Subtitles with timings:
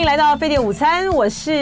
[0.00, 1.52] 迎来到飞碟午餐，我是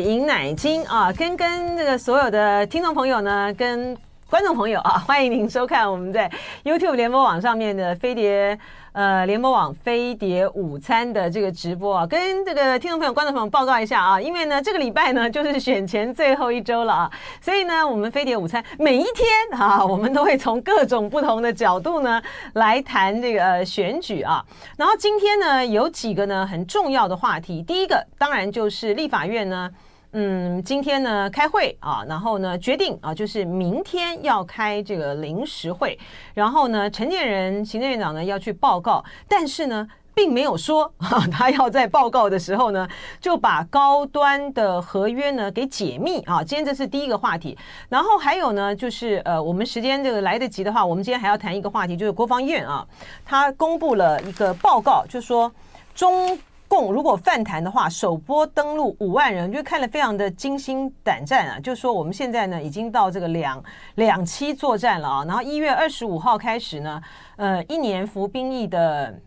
[0.00, 3.94] 尹乃菁啊，跟跟这个所有的听众朋友呢，跟
[4.30, 6.30] 观众朋友啊，欢迎您收看我们在
[6.64, 8.58] YouTube 联播网上面的飞碟。
[8.94, 17.10] 呃，联播网飞碟午餐的这个直播啊，跟这个听众朋友、观众朋友报告一下啊，因为呢，这个礼拜呢就是选前最后一周了啊，
[17.40, 22.22] 所以呢，我们飞碟午餐每一天啊，我们都会从各种不同的角度呢
[22.52, 24.44] 来谈这个呃选举啊。
[24.76, 29.68] 然后今天呢，有几个呢很重要的话题，第一个当然就是立法院呢。
[30.16, 35.98] 嗯，今天呢开会啊，然后呢决定啊，就是明天要开这个临时会，
[36.34, 42.88] 然后呢陈建仁行政院长呢要去报告，但是呢并没有说啊，他要在报告的时候呢
[43.20, 46.44] 就把高端的合约呢给解密啊。
[46.44, 52.86] 今天这是第一个话题，然后还有呢就是呃，我们时间这个来得及的话，我们今天还要谈一个话题，就是国防院啊，
[53.24, 55.50] 他公布了一个报告，就说
[55.92, 56.38] 中。
[56.82, 61.60] 如果犯台的话，首波登陆五万人，就看了非常的惊心胆战啊！
[61.60, 63.62] 就是说我们现在呢，已经到这个两
[63.96, 65.24] 两栖作战了啊。
[65.24, 67.02] 然后一月二十五号开始呢，
[67.36, 69.18] 呃，一年服兵役的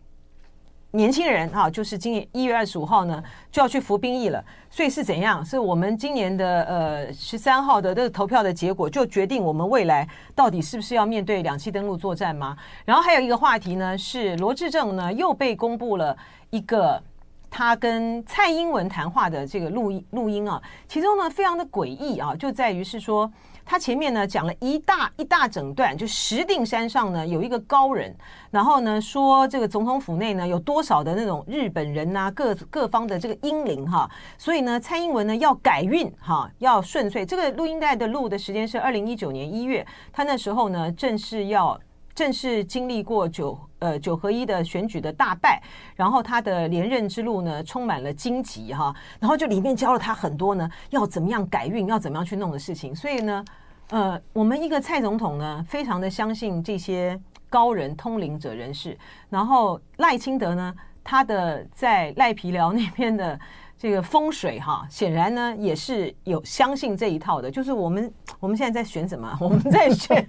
[0.90, 4.44] 年轻人啊，就是今年一月二十五号呢就要去服兵役了。
[4.70, 5.44] 所以是怎样？
[5.44, 12.56] 是我们今年的呃十三号的这个投票的结果，就决定我们未来到底是不是要面对两栖登陆作战吗？
[12.84, 16.16] 然后还有一个话题呢，是罗志政呢又被公布了
[16.50, 17.02] 一个。
[17.50, 23.30] 他跟蔡英文谈话的这个录音录音啊，其中呢非常的诡异啊，就在于是说
[23.64, 28.14] 他前面呢讲了一大一大整段，就石定山上呢有一个高人，
[28.50, 37.26] 然后呢说这个总统府内呢有多少的那种日本人呐、各各方的这个英灵哈，所以呢蔡英文呢要改运哈，要顺遂。
[37.26, 41.78] 这个录音带的录的时间是二零一九年一月，他那时候呢正是要。
[42.18, 45.62] 正是经历过九呃九合一的选举的大败，
[45.94, 52.92] 然后他的连任之路呢充满了荆棘哈，然后就里面教了他很多呢要怎么样改运，要怎么样去弄的事情。
[52.92, 53.44] 所以呢，
[53.90, 57.16] 呃，我们一个蔡总统呢，非常的相信这些
[57.48, 58.98] 高人通灵者人士，
[59.30, 63.38] 然后赖清德呢，他的在赖皮寮那边的。
[63.78, 67.48] 这个风水哈，显然呢也是有相信这一套的。
[67.50, 69.32] 就是我们我们现在在选什么？
[69.40, 70.24] 我们在选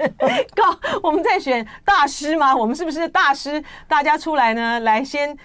[0.55, 0.63] 高，
[1.01, 2.55] 我们在选大师吗？
[2.55, 3.63] 我们是不是大师？
[3.87, 5.35] 大家出来呢，来先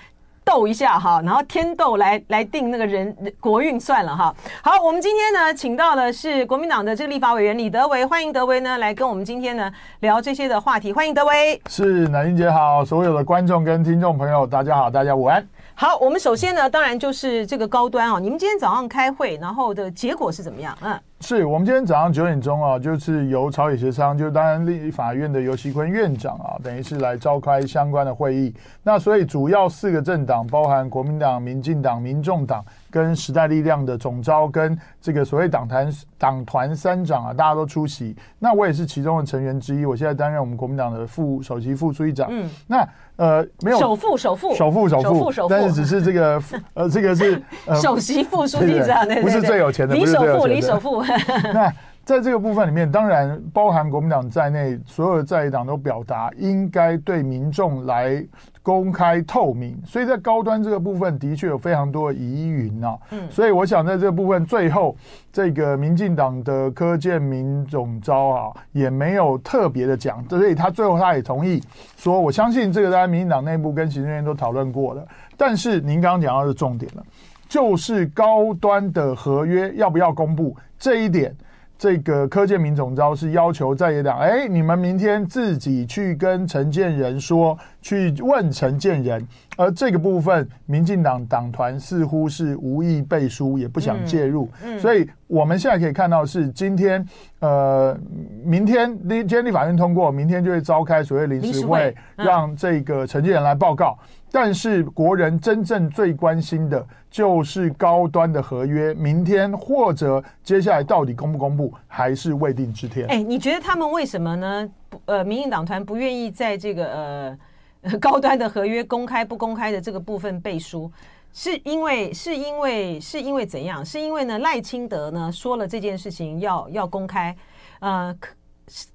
[0.44, 4.34] 斗一下哈，然后天斗来来定那个人国运算了哈。
[4.62, 10.92] 好，我们今天呢，请到的是国民党的这个立法委员李德维，欢迎德维呢来跟我们今天呢聊这些的话题。
[10.92, 15.42] 欢迎德维，是乃菁姐好，所有的观众跟听众朋友大家好，大家午安。
[15.76, 18.20] 好，我们首先呢，当然就是这个高端啊。
[18.20, 20.76] 你们今天早上开会，然后的结果是怎么样？
[20.80, 28.54] 嗯，是我们今天早上九点钟啊，就是由朝野协商，就当然立法院的游锡堃院长啊，等于是来召开相关的会议。
[28.84, 32.64] 那所以主要四个政党，包含国民党、民进党、民众党。
[32.94, 38.14] 跟时代力量的总招跟这个所谓党团党团三长啊，大家都出席。
[38.38, 39.84] 那我也是其中的成员之一。
[39.84, 42.28] 我现在担任我们国民党的副首席副书记长。
[42.30, 46.40] 嗯，那呃没有首副首副首副首副首副，但是只是这个
[46.74, 51.02] 呃这个是、呃、首席副书记长，不是最有钱的，李首富李首富。
[51.52, 51.72] 那
[52.04, 58.24] 在这个部分里面，当然包含国民党在内，所有的在野党都表达应该对民众来。
[58.64, 62.98] 公开透明，所以在高端这个部分的确有非常多的疑云啊。
[63.10, 64.96] 嗯，所以我想在这个部分最后，
[65.30, 71.62] 这个民进党的柯建明总招啊，也没有特别的讲，所以他最后他也同意
[71.98, 75.06] 说，我相信这个在民进党内部跟行政院都讨论过了。
[75.36, 77.04] 但是您刚刚讲到的重点了，
[77.46, 81.36] 就是高端的合约要不要公布这一点。
[81.76, 89.26] 这个柯建铭总召是要求在野党，哎，你们明天自己去跟陈建仁说，去问陈建仁。
[89.56, 94.48] 而这个部分，民进党党团似乎是无意背书，也不想介入。
[94.64, 97.04] 嗯，所以我们现在可以看到是今天，
[97.40, 97.96] 呃，
[98.44, 103.98] 明天立，今天立法院通过，明天就会召开所谓临时会，让这个陈建仁来报告。
[104.34, 113.06] 但是国人真正最关心的就是高端的合约，明天或者接下来到底公不公布，还是未定之天。
[113.06, 114.68] 哎，你觉得他们为什么呢？
[115.04, 117.38] 呃，民进党团不愿意在这个
[117.82, 120.90] 呃 高端的合约公开不公开的这个部分背书，
[121.32, 123.86] 是因为是因为是因为怎样？
[123.86, 127.36] 是因为呢赖清德呢说了这件事情要要公开，
[127.78, 128.12] 呃，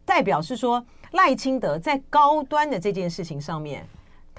[0.04, 3.86] 代表是说赖清德在高端的这件事情上面。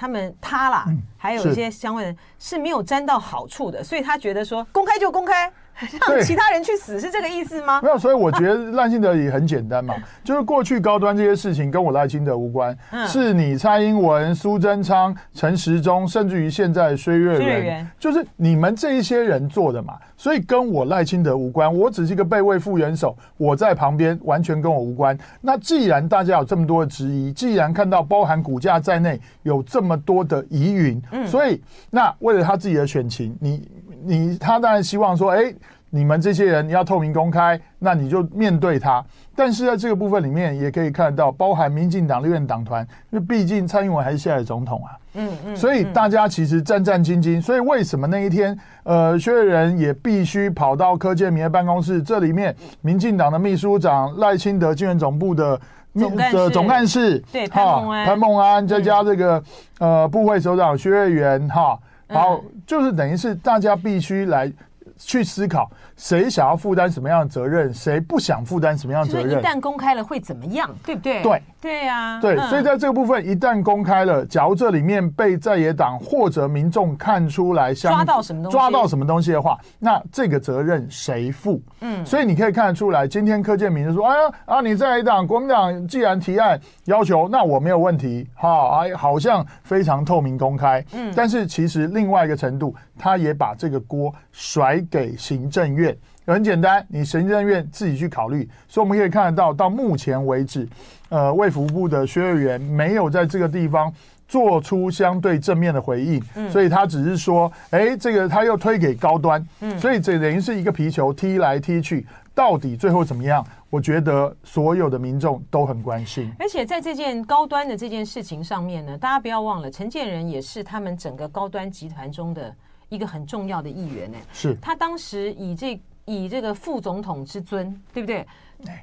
[0.01, 0.87] 他们他啦，
[1.19, 5.53] 还有一些相关人是没有沾到好处的，所以他觉得说公开就公开，
[6.09, 7.81] 让其他人去死，是这个意思吗？
[7.83, 25.19] 没有，所以我觉得赖清德也很简单嘛， 就是过去高端这些事情跟我赖清德无关，嗯、是你蔡英文、苏贞昌、陈时中，甚至于现在薛岳元，就是你们这一些人做的嘛，所以跟我赖清德无关，我只是一个备位副元首，我在旁边，完全跟我无关。
[25.41, 31.61] 那既然大家有这么多的质疑，既然看到包含股价在内有这么多的疑云，嗯，所以
[31.91, 33.67] 那为了他自己的选情，你。
[34.05, 35.53] 你他当然希望说，哎，
[35.91, 39.05] 你们这些人要透明公开，那你就面对他。
[39.35, 47.41] 但是在这个部分里面，也可以看到，包含民进党立院党团，因为毕竟蔡英文还是现在的总统啊，嗯嗯，所以大家其实战战兢兢。
[47.41, 52.03] 所以为什么那一天，呃，薛岳元也必须跑到柯建铭的办公室？
[52.03, 55.59] 这里面，民进党的秘书长赖清德竞选总部的
[55.95, 59.43] 总干的总干事，对，潘孟安，潘孟安，再加这个
[59.79, 61.79] 呃部会首长薛岳元，哈。
[62.11, 64.53] 好，就是等于是大家必须来
[64.99, 65.71] 去思考，
[66.01, 69.39] 谁想要负担什么样的责任，谁不想负担什么样的责任。
[69.39, 71.23] 一旦公开了会怎么样，对不对？
[71.23, 71.43] 对。
[71.61, 81.61] 对啊，对，所以在这个部分一旦公开了，假如这里面被在野党或者民众看出来，抓到什么东西，抓到什么东西的话，那这个责任谁负？
[81.83, 90.83] 嗯，所以你可以看得出来，今天柯建明就说：“哎呀啊，你在野党国民党既然提案要求，那我没有问题，哈，哎，好像非常透明公开。
[90.95, 95.90] 嗯，但是其实另外一个程度，他也把这个锅甩给行政院。
[96.33, 98.49] 很简单，你行政院自己去考虑。
[98.69, 100.69] 所以我们可以看得到，到目前为止。
[101.09, 103.93] 呃，卫福部的薛岳元没有在这个地方
[104.29, 113.45] 做出相对正面的回应，嗯，所以他只是说，哎，这个他又推给高端，嗯，所以这等于是一个皮球踢来踢去，到底最后怎么样？
[113.71, 116.33] 我觉得所有的民众都很关心。
[116.39, 122.55] 而且在这件高端的这件事情上面呢，大家不要忘了，陈建仁也是他们整个高端集团中的
[122.89, 124.19] 一个很重要的一员呢。
[124.33, 128.27] 是他当时以这以这个副总统之尊，对不对？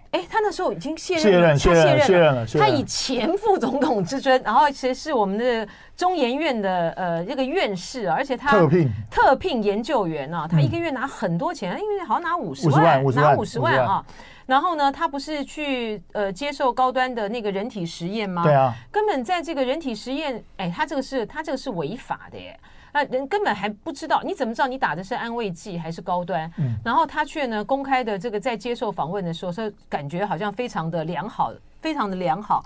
[0.10, 2.48] 哎，他那时候已经卸任了，卸任，卸任了。
[2.48, 14.04] 他以前副总统之尊，然后其实是我们的中研院的呃这个院士，而且他特聘特聘研究员啊，他一个月拿很多钱，因为好像拿五十万，拿五十万啊。
[14.48, 18.42] 然后呢，他不是去呃接受高端的那个人体实验吗？
[18.42, 22.60] 对啊，根本在这个人体实验，哎，他这个是他这个是违法的耶。
[22.94, 26.52] 那人根本还不知道，你怎么知道你打的是安慰剂还是高端？
[26.58, 32.64] 嗯，然后他却呢公开的这个在接受访问的时候，说感觉好像非常的良好，非常的良好。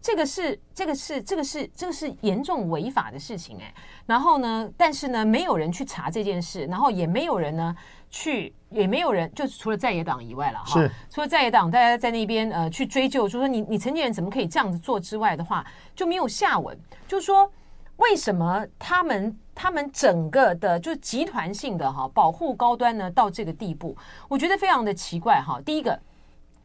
[0.00, 3.72] 这个是这个是这个是这个是严重违法的事情哎。
[4.04, 7.74] 然后呢，但是呢，没有人去查这件事，然后也没有人呢
[8.10, 10.78] 去，也没有人，就除了在野党以外了哈。
[11.08, 15.64] 除了在野党，大家在那边呃去追究，就说你你成年人怎么可以这样子做之外的话，
[15.96, 16.78] 就没有下文。
[17.08, 17.50] 就是说
[17.96, 19.38] 为什么他们？
[19.56, 23.96] 他们整个的就集团性的哈保护高端呢到这个地步，
[24.28, 25.60] 我觉得非常的奇怪哈。
[25.64, 25.96] 第一个，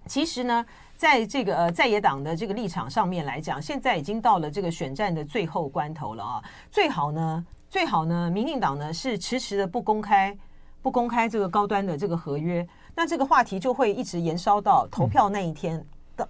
[0.08, 0.66] 其实呢，
[0.98, 6.44] 在这个呃在野党的这个立场上面来讲，现在已经到了这个选战的最后关头了啊。
[6.72, 10.36] 最好呢，最好呢，民进党呢是迟迟的不公开
[10.82, 15.86] 不公开这个高端的这个合约，那这个话题就会一直延烧到投票那一天。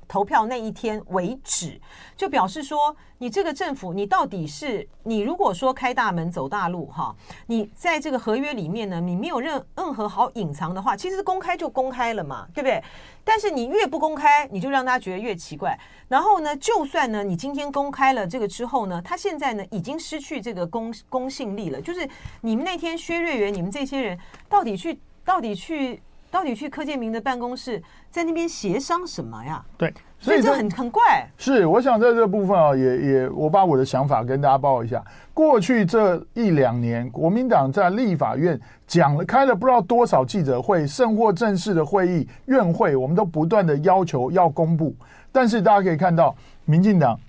[0.08, 1.80] 投票那一天为止，
[2.16, 7.16] 就表示说，你这个政府，你到底是你如果说开大门走大路哈，
[7.48, 12.84] 你在这个合约里面呢，你没有任任何好隐藏的话，其实公开就公开了嘛，对不对？
[13.24, 15.78] 但是你越不公开，你就让大家觉得越奇怪。
[16.08, 21.82] 然后呢，就算呢你今天公开了这个之后呢，他现在呢已经失去这个公公信力了。
[21.82, 22.08] 就是
[22.42, 24.18] 你们那天薛瑞元，你们这些人
[24.48, 26.02] 到底去到底去。
[26.32, 29.64] 到底去柯建明的办公室，在那边协商什么呀？
[29.78, 31.02] 对，所以这很很怪。
[31.38, 35.04] 是，我想在这部分啊，也也，我把我的想法跟大家报一下。
[35.34, 44.96] 过去这一两年，国民党在立法院讲了开了不知道多少记者会，甚或正式的会议、院会，我们都不断的要求要公布。
[45.32, 47.20] 但是大家可以看到，民进党。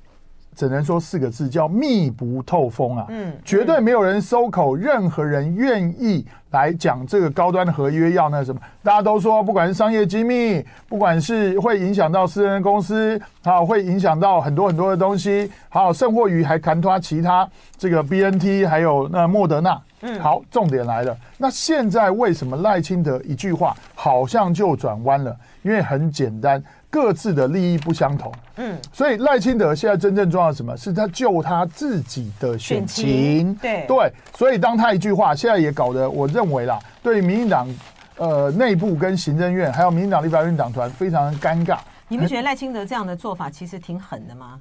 [0.52, 3.07] 只能说四个字，叫密不透风啊！
[3.09, 19.80] 嗯，绝对没有人收口，任何人愿意来讲这个高端的合约要那什么，大家都说，不管是商业机密，不管是会影响到私人公司，好，会影响到很多很多的东西，好，甚或于还谈他其他这个 BNT，还有那莫德纳。
[20.02, 25.37] 嗯，好，重点来了，那现在为什么赖清德一句话好像就转弯了？
[25.62, 26.62] 因为很简单。
[26.91, 30.77] 各自的利益不相同，嗯，所以赖清德现在真正重要的什么？
[30.77, 37.69] 是他救他自己的选情，对对，所以当他一句话，现在也搞得我认为啦，对民进党
[38.17, 41.79] 呃内部跟行政院还有民进党立法院党团非常的尴尬。
[42.09, 44.61] 你们觉得赖清德这样的做法其实挺狠的吗？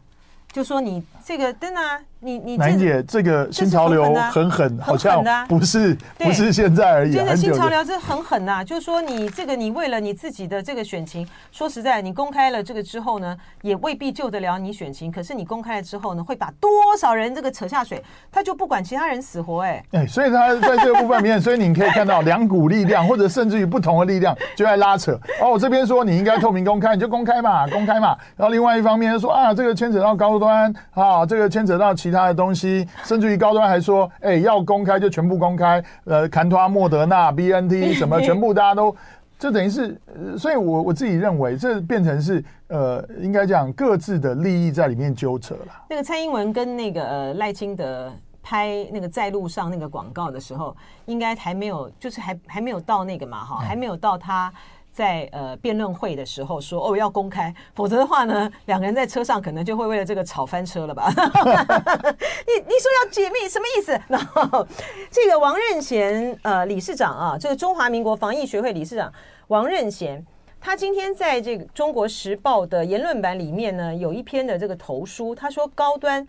[0.51, 2.00] 就说你这个真的啊。
[2.22, 7.13] 你你楠姐，这个新潮流很狠，好像不是不是现在而已。
[7.13, 15.10] 真的新潮流这很狠呐，就是说你这个你为了你自己的这个选情，说实在，你公开了这个之后呢，也未必救得了你选情。
[15.10, 19.82] 可是你公开了之后呢，会把多少人这个扯下水，他就不管其他人死活哎。
[19.91, 25.18] 哎，所以他在这个部分里面，所以你可以看到两股力量，或者甚至于不同的力量就在拉扯。
[25.41, 28.18] 哦，我这边说你应该透明公开，你就公开嘛，公开嘛。
[28.36, 32.88] 然后另外一方面说啊，这个牵扯到高端啊，这个牵扯到其他的东西。
[33.03, 38.96] 甚至于高端还说，哎、欸，要公开就全部公开，呃，坎托莫德纳、B N T 什么，全部大家都，
[39.38, 40.00] 这等于是，
[40.38, 45.67] 所以我我自己认为，这变成是，呃，应该讲各自的利益在里面纠扯了。
[45.89, 54.51] 那个蔡英文跟那个呃赖清德拍那个在路上那个广告的时候，应该还没有，就是还还没有到那个嘛，哈，还没有到他。
[55.00, 61.10] 在呃辩论会的时候说哦要公开，否则的话呢，两个人在车上可能就会为了这个吵翻车了吧？
[61.15, 63.98] 你你说要解密什么意思？
[64.10, 64.68] 然后
[65.10, 69.10] 这个王任贤呃理事长啊，这个中华民国防疫学会理事长
[69.48, 70.22] 王任贤，
[70.60, 76.27] 他今天在这个《中国时报》的言论版里面呢，有一篇的这个投书，他说高端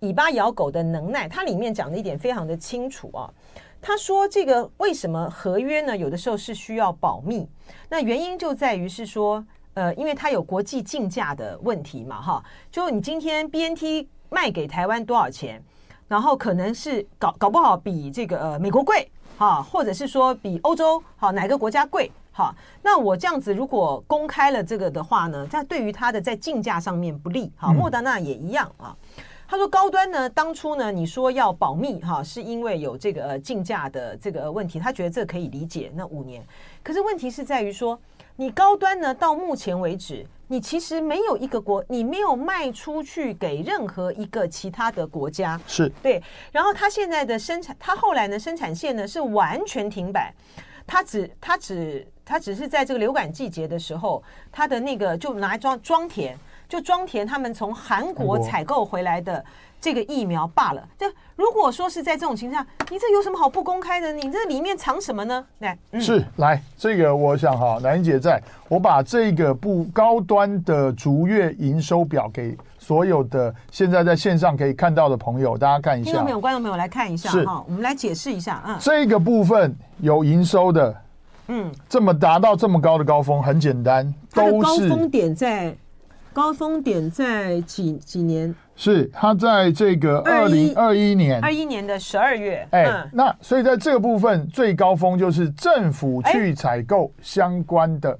[0.00, 3.32] 尾巴咬狗的能耐，他里面讲的一点非常的清楚啊。
[3.82, 5.96] 他说：“这个为什么合约呢？
[5.96, 7.48] 有的时候是需要保密。
[7.88, 9.44] 那原因就在于是说，
[9.74, 12.44] 呃，因为它有国际竞价的问题嘛，哈。
[12.70, 15.62] 就你今天 BNT 卖给台湾多少钱，
[16.08, 22.54] 然后可能是搞搞不好比这个呃美国贵，哈，或者是说比欧洲好哪个国家贵，哈。
[22.82, 27.72] 那我这样子如果公开了这个的话呢，这对于它的在竞价上面不利，哈。
[27.72, 28.94] 莫德纳也一样啊。”
[29.50, 35.90] 他说：“高端呢，当初呢，你说要保密哈，是因为有这个呃竞价的这个问题，他觉得这可以理解。
[35.96, 36.40] 那五年，
[36.84, 38.00] 可是问题是在于说，
[38.36, 46.22] 你高端呢，到目前为止，你其实没有一个国，你没有卖出去给任何一个其他的国家，是对。
[46.52, 50.32] 然后他现在的生产，他后来呢生产线呢是完全停摆，
[50.86, 56.38] 他只他只他只是在这个流感季节的时候，他的那个就拿来装装填。”
[56.70, 59.44] 就庄田他们从韩国采购回来的
[59.80, 60.88] 这个疫苗罢了。
[60.96, 64.12] 这如果说是在这种情况下，你这有什么好不公开的？
[64.12, 65.44] 你这里面藏什么呢？
[65.58, 76.10] 来，嗯、是来这个，我想哈，乃英姐在，我把这个不高端的逐月营收表给所有的现在在线上可以看到的朋友，大家看一下。
[76.12, 78.62] 听众朋友、观众朋友来看一下哈，我们来解释一下。
[78.64, 80.96] 嗯，这个部分有营收的，
[81.48, 85.74] 嗯，这么达到这么高的高峰，很简单，都是高峰点在。
[86.32, 88.54] 高峰点在几几年？
[88.76, 92.66] 是它在这个二零二一年，二一年的十二月。
[92.70, 98.18] 哎，嗯、那所以在这个部分最高峰就是政府去采购相关的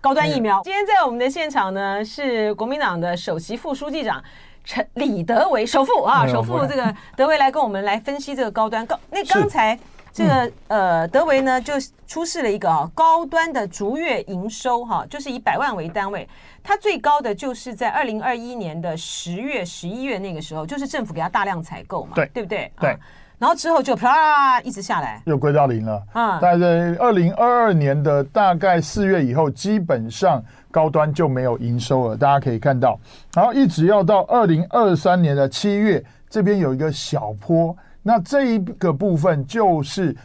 [0.00, 0.62] 高端疫苗。
[0.64, 4.22] 今天在我们的现场呢，是国民党的首席副书记长
[4.64, 8.98] 陈李德维首富啊，首富这个德维来跟我们来分析这个高端高。
[9.10, 9.78] 那刚才。
[10.12, 11.74] 这个、嗯、呃，德维呢就
[12.06, 16.28] 出示了一个啊高端的逐月营收哈，就是以百万为单位，
[16.62, 22.30] 它最高的就是在二零二一年的十月、十一月那个时候，就是政府给他大量采购嘛，对。
[22.34, 22.72] 对不对？
[22.80, 22.98] 对、啊，
[23.38, 26.02] 然后之后就啪一直下来，又归到零了。
[26.12, 26.38] 啊。
[26.42, 26.66] 但在
[26.98, 32.98] 二零二二年的大概四月以后，基本上高端就没有营收了，大家可以看到，
[33.34, 37.76] 然后一直要到二零二三年的七月，这边有一个小坡。
[38.02, 40.16] 那这一个部分就是，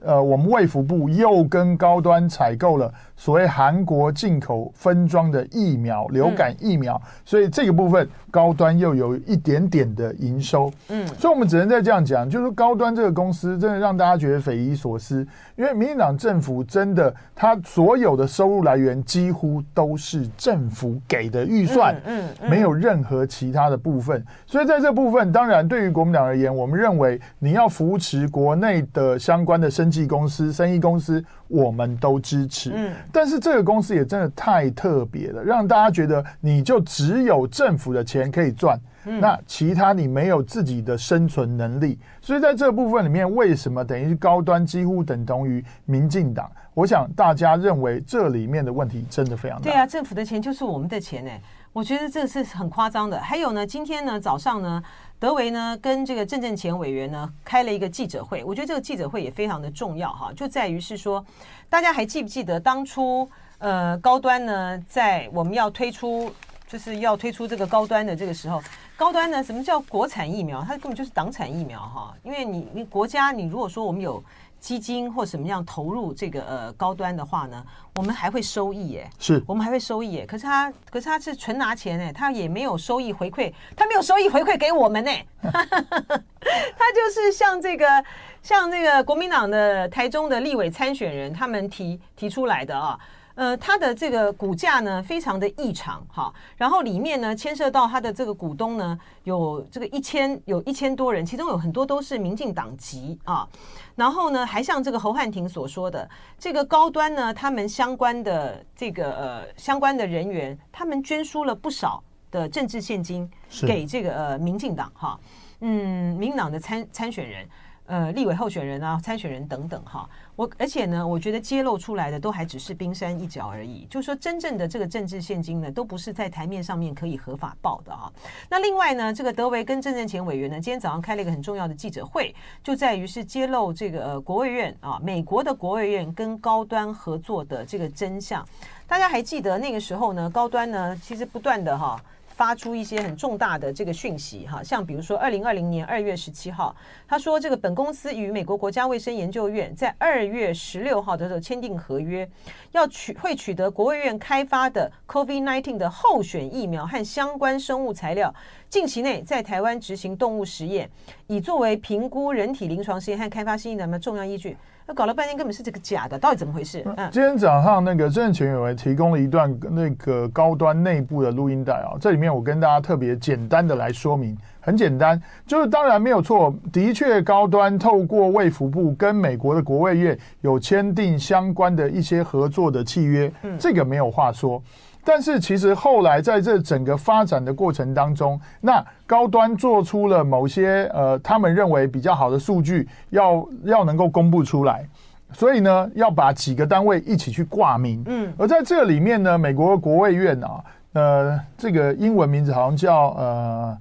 [0.00, 2.92] 呃，我们卫福部又跟高端采购了。
[3.26, 22.48] 所谓韩国进口分装的疫苗，流感疫苗，嗯、所以这个部分高端又有一点点的营收，嗯，所以我们只能再这样讲，就是高端这个公司真的让大家觉得匪夷所思，因为民进党政府真的，它所有的收入来源几乎都是政府给的预算，嗯，嗯嗯。
[22.48, 31.24] 没有任何其他的部分，所以在这部分，当然对于国民党而言，我们认为你要扶持国内的相关的生技公司、生意公司。
[31.48, 46.50] 我们都支持，嗯，但是这个公司也真的太特别了，让大家觉得你就只有政府的钱可以赚，嗯，那其他你没有自己的生存能力，所以在这部分里面，为什么等于高端几乎等同于民进党？
[46.74, 49.64] 我想大家认为这里面的问题真的非常大。
[49.64, 51.40] 对啊，政府的钱就是我们的钱哎，
[51.76, 53.20] 我觉得这是很夸张的。
[53.20, 54.82] 还有呢，今天呢早上呢。
[55.18, 61.24] 德维呢跟这个郑正前委员呢开了一个记者会，我觉得这个记者会也非常的重要哈，就在于是说，
[61.70, 66.30] 大家还记不记得当初呃高端呢在我们要推出
[66.68, 68.62] 就是要推出这个高端的这个时候，
[68.94, 70.62] 高端呢什么叫国产疫苗？
[70.62, 74.22] 它根本就是党产疫苗哈，因为你你国家你如果说我们有
[74.58, 77.64] 基金或什么样投入这个呃高端的话呢，
[77.96, 80.26] 我们还会收益耶，是我们还会收益耶。
[80.26, 85.10] 可是他可是他是纯拿钱哎，他也没有收益回馈，他没有收益回馈给我们呢。
[85.42, 88.04] 他就是像这个
[88.42, 92.98] 像这个国民党的台中的立委参选人他们提提出来的啊。
[93.36, 103.46] 呃，它的这个股价呢，非常的异常哈，然后里面呢牵涉到它的这个股东呢，有这个一千有一千多人，其中有很多都是民进党籍啊，
[103.94, 113.30] 然后呢，还像这个侯汉廷所说的，这个高端呢，他们相关的这个呃相关的人员，他们捐输了不少的政治现金
[113.66, 115.20] 给这个呃民进党哈，
[115.60, 117.46] 嗯，民进党的参参选人。
[117.86, 123.86] 呃，立委候选人啊，参选人等等哈，我而且呢，我觉得揭露出来的都还只是冰山一角而已。
[123.88, 128.12] 就是说，真正的这个政治现金呢，都不是在台面上面可以合法报的哈。
[128.50, 138.44] 那另外呢，这个德维跟郑正前委员呢，今天早上开了一个很重要的记者会，就在于是揭露这个呃国卫院啊，美国的国卫院跟高端合作的这个真相。
[138.88, 142.00] 大家还记得那个时候呢，高端呢其实不断的哈。
[142.36, 146.76] 发出一些很重大的这个讯息哈，像比如说二零二零年二月十七号，
[147.08, 152.28] 他说这个本公司与美国国家卫生研究院在二月十六号的时候签订合约，
[152.72, 158.34] 要取会取得国卫院开发的 COVID-19 的候选疫苗和相关生物材料，
[158.68, 160.90] 近期内在台湾执行动物实验，
[161.28, 164.54] 以作为评估人体临床实验和开发新疫苗的重要依据。
[164.88, 166.84] 那搞了半天根本是这个假的，到底怎么回事？
[166.96, 184.62] 嗯，今天早上那个郑前委员提供了一段那个高端内部的录音带啊，这里面我跟大家特别简单的来说明，很简单，就是当然没有错，的确高端透过卫福部跟美国的国卫院有签订相关的一些合作的契约，嗯，这个没有话说。
[185.08, 194.84] 但是其实后来在这整个发展的过程当中，那高端做出了某些呃，他们认为比较好的数据，要要能够公布出来，
[195.32, 198.02] 所以呢，要把几个单位一起去挂名。
[198.06, 203.78] 嗯，而在这里面呢，美国国卫院啊，呃，这个英文名字好像叫呃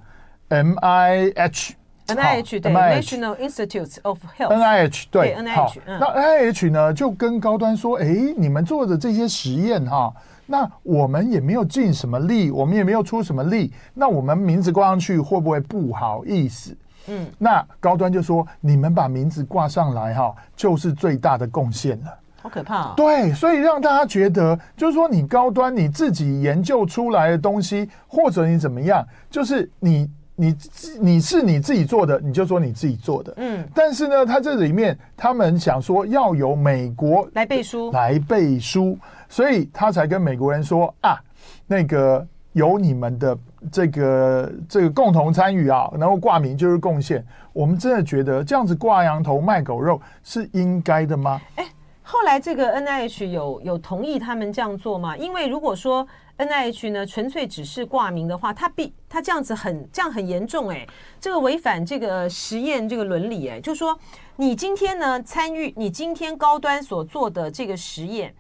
[0.50, 1.74] M I H
[2.06, 6.06] N I H 对 National Institutes of Health N I H 对 N I H，那
[6.06, 8.06] N I H 呢就跟高端说，哎，
[8.38, 10.14] 你们做的这些实验哈。
[10.46, 16.76] 那我们也没有尽什么力，我们也没有出什么力，那我们名字挂上去会不会不好意思？
[17.08, 22.94] 嗯，那高端就说：“你们把名字挂上来哈，就是最大的贡献了。”好可怕啊！
[22.96, 30.10] 对，所以让大家觉得，就是说你高端你自己研究出来的东西，或者你怎么样，就是你。
[30.38, 30.54] 你
[31.00, 33.34] 你是你自己做的，你就说你自己做的。
[33.38, 38.98] 嗯，但是呢，他这里面他们想说要由美国来背书，来背书，
[39.36, 41.20] 所以他才跟美国人说啊，
[41.68, 43.38] 那个有你们的
[43.70, 47.22] 这个这个共同参与啊，然后挂名就是贡献。
[47.52, 51.42] 我们真的觉得这样子挂羊头卖狗肉是应该的吗？
[51.56, 51.68] 哎，
[52.02, 55.18] 后来这个 NIH 有有同意他们这样做吗？
[55.18, 56.08] 因为如果说。
[56.38, 60.86] NIH 呢，纯粹只是挂名的话，他必他这样子很这样很严重哎，
[61.18, 63.98] 这个违反这个实验这个伦理哎，就说
[64.36, 68.36] 你今天呢参与你今天高端所做的这个实验，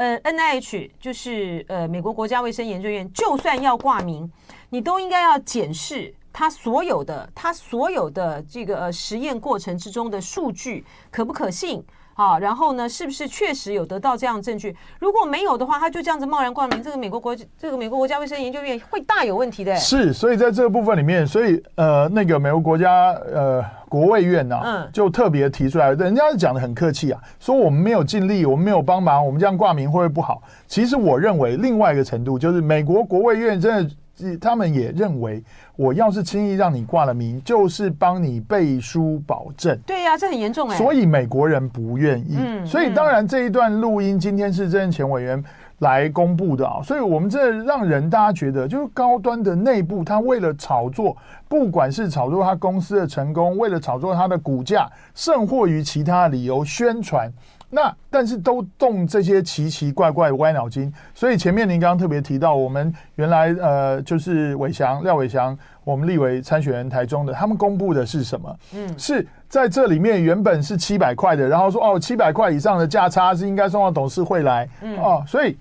[0.00, 4.32] 呃，NIH 就是呃美国国家卫生研究院，就算要挂名，
[4.70, 11.82] 你都应该要检视它所有的它所有的这个呃实验过程之中的数据可不可信。
[12.12, 14.76] 好，然后呢，是不是确实有得到这样的证据？
[14.98, 19.74] 如果没有的话，他就这样子贸然挂名，这个美国国这个美国国家卫生研究院会大有问题的。
[19.76, 30.42] 是，所以在这个部分里面，所以呃，那个美国国家呃国卫院呢、啊，嗯，就特别提出来，人家是讲的很客气啊，说我们没有尽力，我们没有帮忙，我们这样挂名会不会不好？
[30.66, 33.94] 其实我认为另外一个程度就是美国国卫院真的。
[34.36, 35.42] 他们也认为，
[35.76, 39.78] 我要是轻易让你挂了名，就是帮你背书保证。
[39.86, 40.76] 对呀、啊，这很严重哎。
[40.76, 42.36] 所以美国人不愿意。
[42.38, 45.42] 嗯，所以当然这一段录音今天是郑正前委员
[45.78, 46.80] 来公布的啊。
[46.82, 51.16] 所以我们这让人大家觉得，就是高端的内部，他为了炒作，
[51.48, 57.30] 不管是炒作他公司的成功，为了炒作他的股价，甚或于其他理由宣传。
[57.70, 68.58] 那但是都动这些奇奇怪怪的歪脑筋，所以前面您刚刚特别提到，我们原来呃就是伟翔廖伟翔，我们立委参选人台中的，他们公布的是什么？
[68.74, 75.56] 嗯，是在这里面原本是七百块的，然后说哦七百块以上的价差是应该送到董事会来，嗯哦，所以。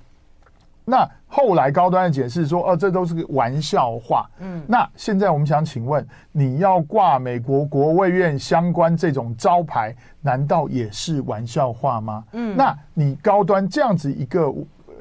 [0.86, 4.28] 那后来高端的解释说，哦，这都是个玩笑话。
[4.40, 12.26] 嗯，那现在我们想请问，你要挂美国国卫院相关这种招牌，难道也是玩笑话吗？
[12.34, 14.52] 嗯，那你高端这样子一个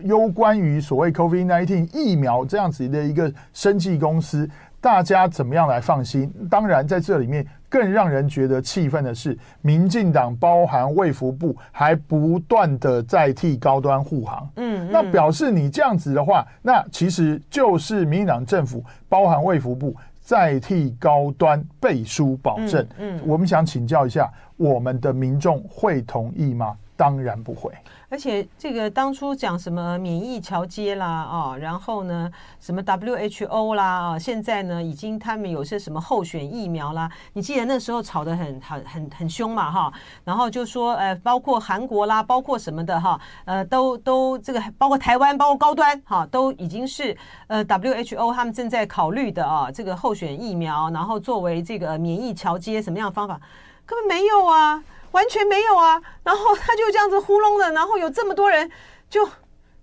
[0.02, 4.48] 攸关于所谓 COVID-19 疫苗这样子的一个生技公司，
[4.82, 6.30] 大家怎么样来放心？
[6.50, 14.48] 当然，在这里面更让人觉得气愤的是，民进党包含卫福部还不断的在替高端护航。
[14.57, 22.87] 嗯，嗯，那表示你这样子的话，那其实就是民进党政府包含卫福部在替高端背书保证。
[22.98, 26.76] 嗯，嗯，我们想请教一下，我们的民众会同意吗？
[26.98, 27.72] 当然不会。
[28.11, 39.92] 而且这个当初讲什么免疫桥接啦啊，然后呢什么 WHO 啦啊，现在呢已经他们有些什么候选疫苗啦，你记得那时候吵得很很很很凶嘛哈，
[40.24, 53.38] 然后就说呃包括韩国啦，包括什么的哈，呃都都这个包括台湾，包括高端哈，都已经是呃 WHO 他们正在考虑的啊这个候选疫苗，然后作为这个免疫桥接什么样的方法，
[53.84, 54.82] 根本没有啊。
[55.18, 58.70] 完全没有啊，然后他就这样子糊弄的，然后有这么多人
[59.11, 59.28] 就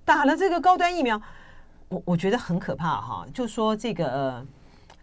[0.05, 1.21] 打了这个高端疫苗，
[1.89, 3.25] 我我觉得很可怕哈。
[3.33, 4.47] 就说这个呃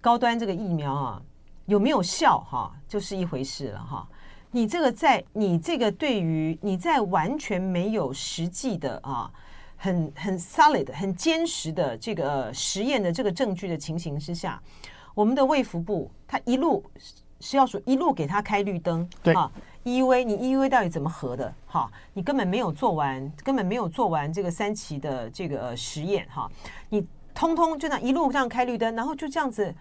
[0.01, 1.23] 高端这个疫苗啊
[1.66, 4.09] 有没有效哈，就是一回事了哈。
[4.53, 9.31] 你这个在你这个对于你在完全没有实际的啊
[9.77, 14.59] 很很 solid 很坚实的这个实验的这个证据的情形之下，
[15.14, 16.83] 我们的卫福部他一路
[17.38, 19.53] 是要说一路给他开绿灯对啊。
[19.85, 21.53] EUA，你 EUA 到底怎么合的？
[21.66, 26.49] 哈，你根本没有做完，根本没有做完这个三期的这个实验哈，
[26.88, 29.75] 你通通就那一路这样开绿灯，然后就这样子，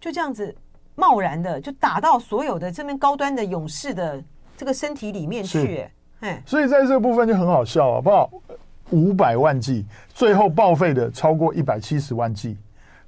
[0.00, 0.54] 就这样子
[0.94, 4.22] 贸然的就打到所有的这边高端的勇士的
[4.56, 5.88] 这个身体里面去，
[6.20, 8.30] 哎，所以在这个部分就很好笑，好不好？
[8.90, 12.56] 五百万剂，最后报废的超过一百七十万剂。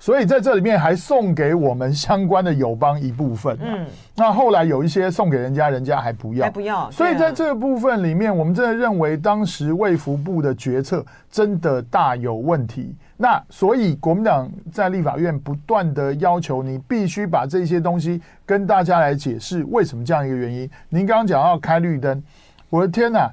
[0.01, 3.85] 所以在这里面还送给我们相关的友邦一部分，嗯，
[4.15, 6.91] 那后来有一些送给人家，人家还不要，还不要。
[6.91, 12.95] 所以在这个部分里面，我们真的认为当时卫福部的决策真的大有问题。
[13.17, 20.71] 那所以国民党在立法院不断的要求你必须把这些东西跟大家来解释为什么这样一个原因。
[20.89, 22.23] 您刚刚讲要开绿灯，
[22.71, 23.29] 我的天哪！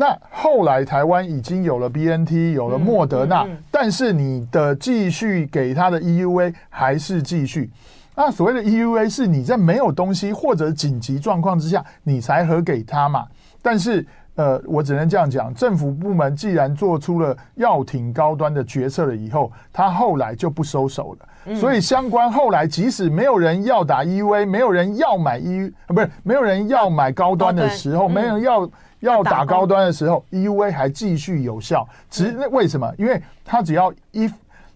[0.00, 7.70] 那后来台湾已经有了 BNT，有了莫德纳，嗯嗯嗯、但是你的继续给他的 EUA 还是继续。
[8.16, 13.26] 那所谓的 EUA 是你在没有东西或者紧急状况之下，你才核给他嘛？
[13.60, 21.28] 但是呃，我只能这样讲，政府部门既然做出了要挺高端的决策了以后，他后来就不收手了。
[21.44, 28.66] 嗯、所以相关后来即使没有人要打 EUA，没有人要买 E，不是没有人要买高端的时候，没有人要。
[29.00, 31.86] 要打高端的时候，EUA 还继续有效。
[32.08, 32.90] 其实那为什么？
[32.98, 34.30] 因为它只要一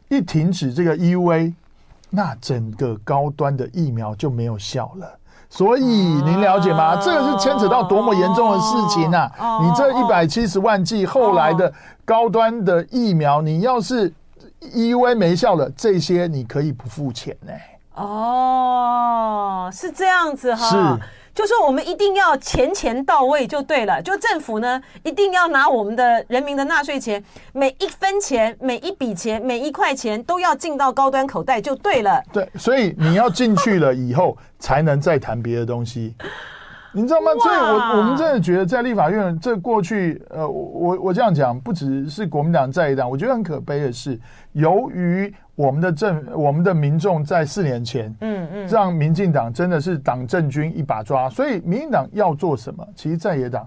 [0.08, 1.52] 一停止这个 EUA，
[2.10, 5.18] 那整个高端的疫苗就没有效了。
[5.50, 6.96] 所以您了解吗？
[6.96, 9.30] 这个是牵扯到多么严重的事情啊！
[9.62, 11.72] 你这一百七十万剂后来的
[12.04, 14.12] 高端的疫苗，你要是
[14.60, 17.52] EUA 没效了，这些你可以不付钱呢。
[17.94, 20.68] 哦，是这样子哈。
[20.68, 20.76] 是。
[21.34, 32.22] 就说我们一定要钱钱到位就对了，就政府呢一定要拿我们的人民的纳税钱，每一分钱、每一笔钱、每一块钱都要进到高端口袋就对了。
[32.32, 36.14] 对，所以你要进去了以后，才能再谈别的东西。
[36.96, 37.32] 你知道吗？
[37.42, 44.16] 所以我我们真的觉得，在立法院这过去，呃，我我这样讲，不只是国民党在一党，我觉得很可悲的是，
[44.52, 53.66] 由于我们的政，我们的民众在四年前，嗯嗯，让民进党真的是党政军一把抓，所以民进党要做什么，其实在野党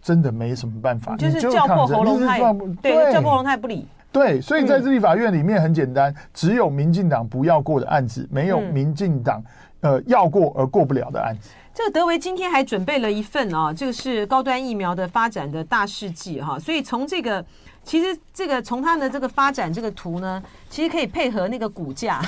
[0.00, 2.38] 真的没什么办法，就是叫破喉咙，他
[2.80, 3.86] 对叫破喉咙他也不理。
[4.10, 9.44] 对，所以在这立法院里面很简单，只有民进党不要过的案子，没有民进党
[9.82, 11.50] 呃要过而过不了的案子。
[11.74, 17.44] 这个德维今天还准备了一份啊，这个是高端疫苗的发展的大事记哈，所以从这个
[17.88, 22.20] 其实这个从它的这个发展这个图呢，其实可以配合那个股价，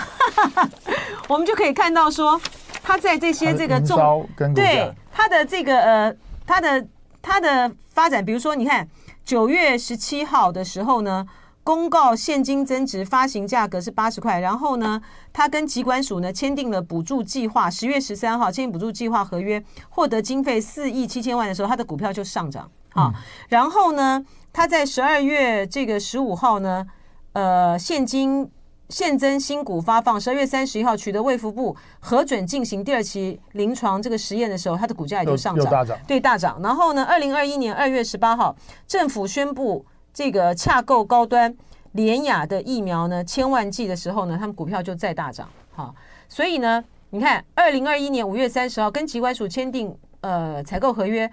[1.28, 2.40] 我们就可以看到说
[2.82, 6.86] 它在这些这个重对它的这个呃它的
[7.20, 8.88] 它的发展，比如说你看
[9.22, 11.26] 九月十七号的时候呢。
[11.62, 23.12] 公告现金增值发行价格是八十块，然后呢，他跟疾管署呢签订了补助计划，十月十三号签订补助计划合约，获得经费四亿七千万的时候，他的股票就上涨啊。
[23.48, 26.86] 然后呢，他在十二月这个十五号呢，
[27.32, 28.50] 呃，现金
[28.88, 36.60] 现增新股发放，十二月三十一号取得卫福部核准进行第二期临床这个实验的时候，它的股价也就上涨，对，大涨。
[36.62, 38.54] 然后呢，二零二一年二月十八号，
[38.86, 39.84] 政府宣布。
[40.12, 41.56] 这个洽购高端
[41.92, 45.94] 联雅的疫苗呢，千万剂的时候呢，他们股票就再大涨，好，
[46.28, 51.30] 所以呢，你看，二零二一年五月三十号跟疾管署签订呃采购合约，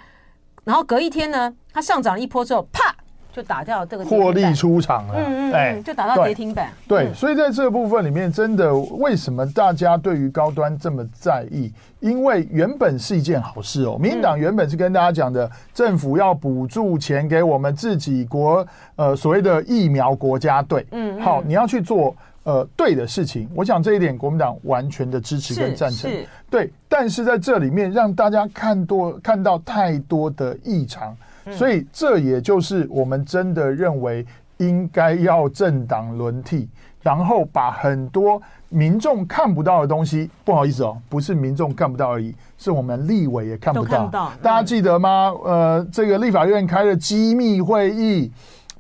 [0.68, 2.94] 然后隔一天呢，它上涨了一波之后，啪
[3.32, 6.70] 就打掉这个获利出场了，嗯嗯，哎，就打到跌停板。
[6.90, 11.72] 对，所以在这个部分里面，真的为什么大家对于高端这么在意？
[12.02, 13.98] 因为原本是一件好事哦。
[13.98, 20.86] 民进党原本是跟大家讲的，政府要补助钱给我们自己国呃所谓的疫苗国家队。
[20.92, 22.14] 嗯，好，你要去做。
[22.48, 26.10] 呃，对的事情，我想这一点国民党完全的支持跟赞成。
[26.50, 34.26] 对，但是在这里面让大家看多看到太多的异常，嗯，所以这也就是我们真的认为
[34.60, 36.70] 应该要政党轮替，
[37.02, 44.08] 然后把很多民众看不到的东西，不好意思哦，不是民众看不到而已，是我们立委也看不到。
[44.08, 45.34] 到大家记得吗？
[45.44, 48.32] 呃，这个立法院开了机密会议。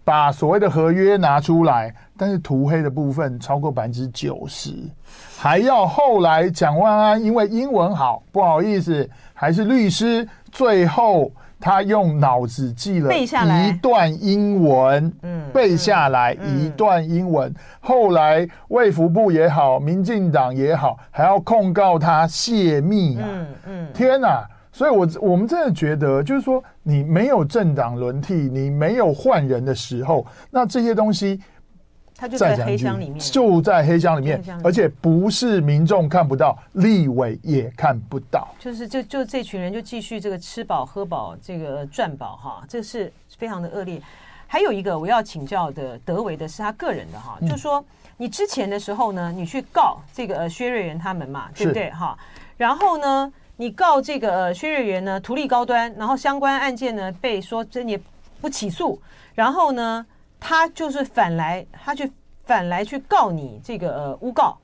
[0.07, 4.71] 把所谓的合约拿出来，但是涂黑的部分超过百分之九十，
[5.37, 24.47] 还要后来蒋万安因为英文好，不好意思，还是律师，最后他用脑子记了一段英文，嗯，背下来一段英文，后来卫福部也好，民进党也好，还要控告他泄密啊，嗯嗯，天哪！
[24.77, 31.41] 所以我，我我们真的觉得，就是说，你没有政党轮替，你没有换人的时候，那这些东西，
[32.15, 43.99] 它就在黑箱里面，就在黑箱里面，而且不是民众看不到，立委也看不到，就是就就这群人就继续这个吃饱喝饱，这个赚饱哈，这是非常的恶劣。
[44.45, 47.83] 还有一个我要请教的德维的是他个人的哈，就是说
[48.15, 52.15] 你之前的时候呢，你去告这个薛瑞元他们嘛，对不对哈？
[52.57, 53.33] 然后呢？
[53.59, 57.99] 你告这个呃薛瑞元呢图利高端，然后相关案件呢被说真也
[58.39, 59.01] 不起诉，
[59.33, 60.05] 然后呢
[60.39, 62.11] 他就是反来他去
[62.45, 64.55] 反来去告你这个呃诬告，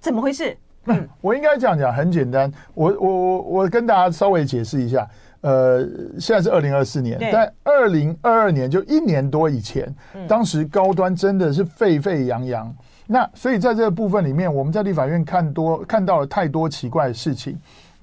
[0.00, 0.56] 怎么回事？
[0.86, 5.08] 嗯，我应该这样讲，很简单，我我我我跟大家稍微解释一下，
[5.40, 5.80] 呃，
[6.18, 9.92] 现在是二零二四年，在二零二二年就一年多以前，
[10.28, 12.72] 当时高端真的是沸沸扬扬，
[13.06, 17.56] 那所以在这个部分里面，我们在立法院看多看到了太多奇怪的事情。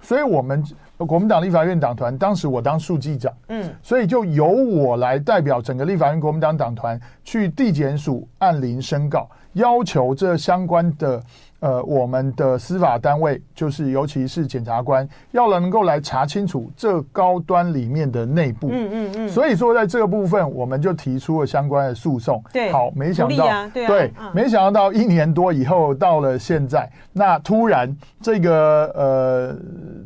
[0.04, 0.64] 所以，我们
[0.98, 11.24] 国民党立法院党团当时我当书记长，嗯，所以就由我来代表整个立法院国民党党团去地检署按铃申告，要求这相关的。
[11.64, 18.68] 呃，我们的司法单位就是，尤其是检察官，要能够来查清楚这高端里面的内部。
[18.70, 19.30] 嗯嗯嗯。
[19.30, 22.44] 所以说，在这个部分，我们就提出了相关的诉讼。
[22.52, 22.70] 对。
[22.70, 29.56] 好，没想到，啊对，啊、对，没想到一年多以后，到了现在，那突然这个呃，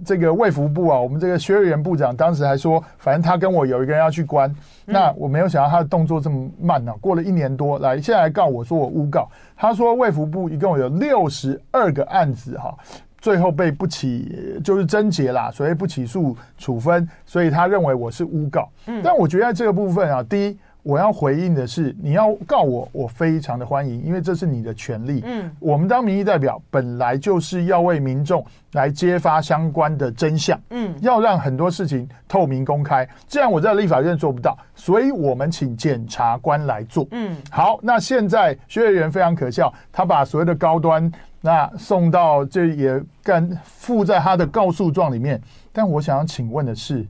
[0.05, 4.53] 这个卫福部啊，我们这个薛瑞元部长当时还说，反正他跟我有一个人要去关。
[4.85, 9.27] 那我没有想到他的动作这么慢呢、啊，过了一年多来，现在来告我说我诬告。
[9.57, 12.73] 他说卫福部一共有六十二个案子哈，
[13.17, 18.69] 最后被不起就是贞结啦，所以不起诉处分，所以他认为我是诬告。
[19.03, 20.57] 但我觉得在这个部分啊，第一。
[20.87, 25.21] 我要回应的是，你要告我，我非常的欢迎，因为这是你的权利。
[25.25, 30.57] 嗯，我们当民意代表本来就是要为民众来揭发相关的真相。
[30.69, 33.05] 嗯，要让很多事情透明公开。
[33.27, 37.05] 这样我在立法院做不到，所以我们请检察官来做。
[37.11, 45.41] 嗯，好，那现在薛岳元非常可笑，他把所谓的高端那送到这也干附在他的告诉状里面。
[45.73, 47.05] 但我想要请问的是，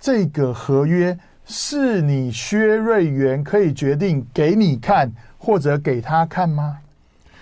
[0.00, 1.16] 这个合约。
[1.50, 6.78] 是你薛瑞元可以决定给你看或者给他看吗？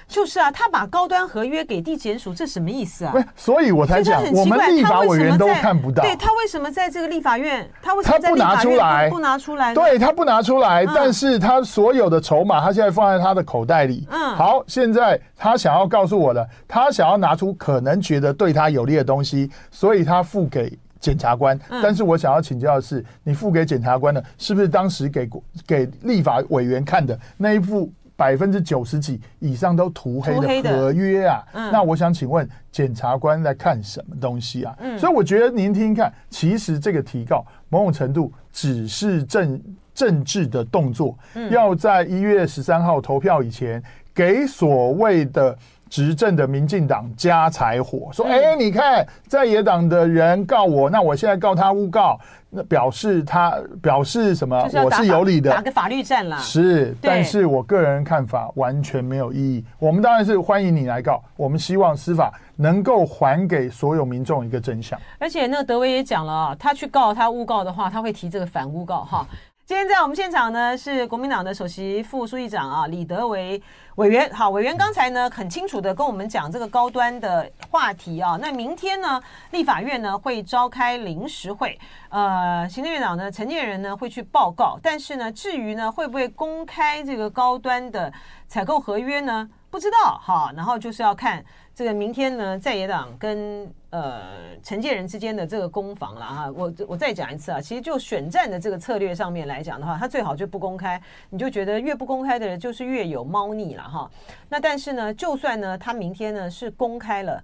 [0.08, 3.12] 就是啊，他把高端合约给地检署，这什么意思啊？
[3.36, 6.02] 所以我才讲，我们立法委员都看不到。
[6.02, 9.10] 对，他为什么在这个立法院，他为什么在立法院他不拿出来？
[9.10, 9.74] 不拿出来？
[9.74, 14.08] 对，他不拿出来，嗯，但是他所有的筹码，他现在放在他的口袋里。
[14.10, 20.72] 嗯，好，现在他想要告诉我的，他想要拿出可能觉得对他有利的东西，所以他付给。
[21.00, 25.28] 检察官，但是我想要请教的是，你付给检察官的，是不是当时给
[25.66, 31.44] 给立法委员看的那一副百分之九十几以上都涂黑的合约啊？
[31.52, 34.76] 那我想请问，检察官在看什么东西啊？
[34.98, 39.62] 所以我觉得您听听看，其实这个提告某种程度只是政
[39.94, 41.16] 政治的动作，
[41.50, 43.82] 要在一月十三号投票以前
[44.12, 45.56] 给所谓的。
[45.88, 52.18] 执政的民进党加柴火，说：“哎，你看在野党的人告我，那我现在告他诬告，
[52.50, 54.56] 那表示他表示什么？
[54.84, 56.38] 我是有理的，打个法律战啦。
[56.38, 59.64] 是，但是我个人看法完全没有意义。
[59.78, 64.98] 我们当然是欢迎你来告，我们希望司法能够还给所有民众一个真相。
[65.18, 69.26] 而且那个德维也讲了啊，他去告他诬告的话，他会提这个反诬告哈。”
[69.68, 73.62] 今天在我们现场呢，是国民党的首席副书记长啊，李德维
[73.96, 74.32] 委员。
[74.32, 78.38] 好，委员刚才呢很清楚的跟我们讲这个高端的话题啊。
[78.40, 81.78] 那明天呢，立法院呢会召开临时会，
[82.08, 84.78] 呃，行政院长呢陈建仁呢会去报告。
[84.82, 88.10] 但是呢，至于呢会不会公开这个高端的
[88.46, 89.46] 采购合约呢？
[89.68, 90.50] 不知道哈。
[90.56, 91.44] 然后就是要看。
[91.78, 94.20] 这个明天呢，在野党跟呃
[94.64, 104.10] 承建人之间的这个攻防了哈，我我再讲一次啊，其实就选战的这个策略上面来讲的话，他最好就不公开，你就觉得越不公开的人就是越有猫腻了哈。
[104.48, 107.40] 那但是呢，就算呢他明天呢是公开了，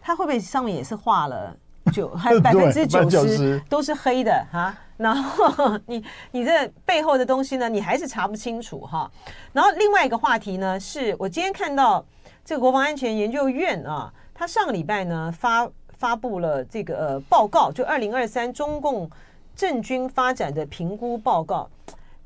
[0.00, 1.52] 他会不会上面也是画了
[1.92, 4.72] 九还有百分之九十都是黑的哈？
[4.96, 9.10] 然后 你你这背后的东西呢，你还是查不清楚哈。
[9.52, 12.06] 然后另外一个话题呢，是我今天看到。
[12.48, 19.06] 这个国防安全研究院啊，他上个礼拜呢发发布了这个报告，就二零二三中共
[19.54, 21.68] 政军发展的评估报告。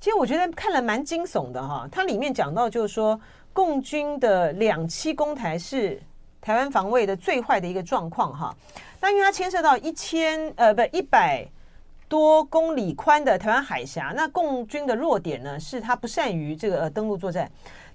[0.00, 3.20] 其实我觉得看了蛮惊悚的哈，它里面讲到就是说，
[3.52, 6.00] 共军的两栖攻台是
[6.40, 8.54] 台湾防卫的最坏的一个状况哈。
[9.00, 11.44] 那因为它牵涉到一千呃不一百
[12.06, 17.50] 多公里宽的台湾海峡，那共军的弱点呢是它不善于这个呃登陆作战。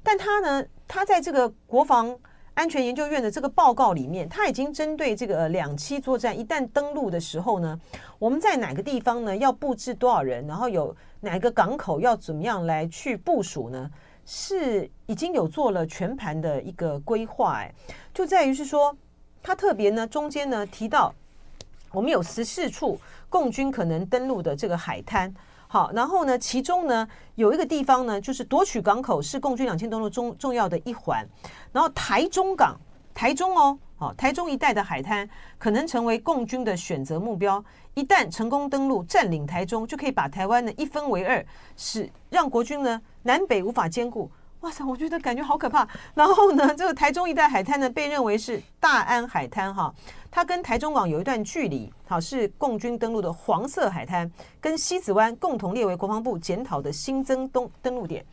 [0.08, 2.18] 但他呢，他在这个国防
[2.54, 7.78] 安全研究院的这个报告里面，他已经针对这个两栖作战，一旦登陆的时候呢，
[8.18, 13.92] 我们在哪个地方呢要布置多少人，然后有哪个港口要怎么样来去部署呢？
[14.26, 17.74] 是已经有做了全盘的一个规划，哎，
[18.14, 18.96] 就在于是说，
[19.44, 21.14] 他特别呢中间呢提到，
[21.92, 25.34] 我们有十四处共军可能登陆的这个海滩。
[25.68, 31.28] 好，然后呢，其中呢有一个地方呢，就是夺取港口是共军两栖登陆中重要的一环。
[31.74, 32.80] 然后台中港，
[33.14, 37.64] 台中哦，好，台中一带的海滩可能成为共军的选择目标。
[37.96, 44.32] 一旦成功登陆，占领台中，就可以把台湾呢一分为二，使让国军呢南北无法兼顾。
[44.62, 45.88] 哇塞，我觉得感觉好可怕。
[46.16, 49.94] 然后呢， 这个台中一带海滩呢，被认为是大安海滩哈，
[50.32, 58.26] 它跟台中港有一段距离，好，是共军登陆的黄色海滩，跟西子湾共同列为国防部检讨的新增登登陆点。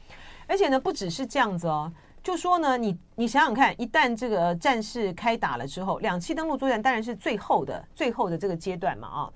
[0.47, 9.31] 而且呢，不只是这样子哦，就说呢，你你想想看，一旦这个战事开打了之后，两栖登陆作战当然是最后的最后的这个阶段嘛啊。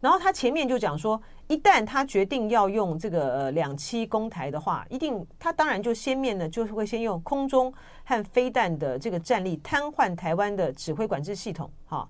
[0.00, 7.72] 然后他前面就讲说，一旦他决定要用这个呃两栖攻台的话，一定他当然就先面呢，就是会先用空中
[8.04, 12.08] 和飞弹的这个战力瘫痪台湾的指挥管制系统，哈。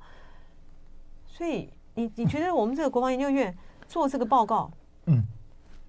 [1.27, 3.53] 所以你你觉得我们这个国防研究院
[3.89, 4.71] 做这个报告，
[5.07, 5.25] 嗯，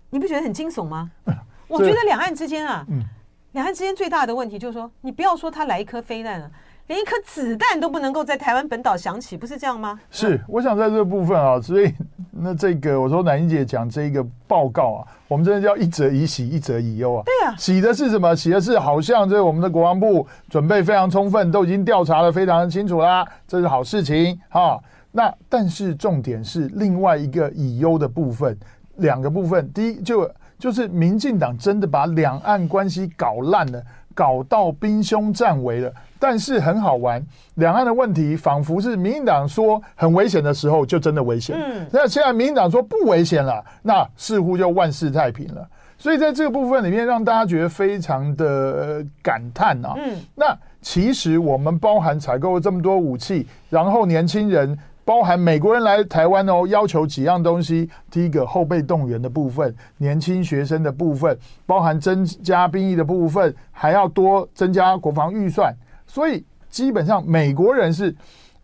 [0.09, 1.11] 你不觉得很惊悚吗？
[1.67, 3.03] 我觉得两岸之间啊，嗯，
[3.51, 6.51] 两岸之间最大的问题就是说，你不要说他来一颗飞弹了。
[6.87, 9.99] 连一颗子弹都不能够在台湾本岛响起，不是这样吗？
[10.09, 11.93] 是，我想在这个部分啊，所以
[12.31, 17.23] 那这个我说南英姐讲这个报告啊，我们真的叫一则以喜，一则以忧啊。
[17.23, 18.35] 对啊，喜的是什么？
[18.35, 24.77] 喜的是好像这我们的国防部准备非常充分，都已经调查的非常的清楚啦，这是好事情哈。
[25.11, 28.57] 那但是重点是另外一个以忧的部分，
[28.97, 33.81] 两个部分，第一就就是民进党真的把两岸关系搞烂了。
[34.13, 35.91] 搞到兵凶战危了，
[36.21, 37.19] 但是很好玩，
[37.55, 45.67] 两岸的问题仿佛是民进党说很危险的时候就真的危险，嗯，那现在民进党说不危险了，那似乎就万事太平了。
[45.97, 49.95] 所以在这个部分里面，让大家觉得非常的感叹啊。
[49.97, 54.77] 嗯，那其实我们包含采购了这么多武器，然后年轻人。
[55.03, 57.89] 包含美国人来台湾哦，要求几样东西。
[58.11, 65.75] 第一个后备动员的部分，年轻学生的部分，包含增加兵役的部分，还要多增加国防预算。
[66.11, 68.13] 所以基本上美国人是。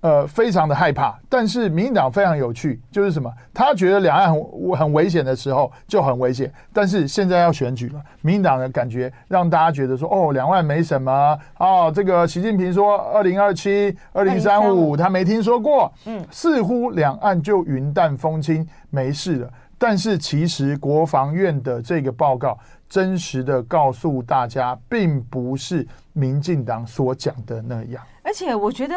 [0.01, 3.33] 呃，非常的害怕，但是民进党非常有趣，就是什么？
[3.51, 11.91] 他觉得两岸很很危险的时候就很危险，但是现在要选举了，民进党的感觉让大家觉得说，哦，两岸没什么哦。
[11.93, 19.49] 这个习近平说二零二七、二零三五，他没听说过，嗯，似乎两岸就云淡风轻，没事了。
[19.77, 22.57] 但是其实国防院的这个报告
[22.89, 28.03] 真实的告诉大家，并不是民进党所讲的那样。
[28.23, 28.95] 而且我觉得，